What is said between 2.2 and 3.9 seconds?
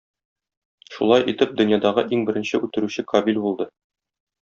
беренче үтерүче Кабил булды.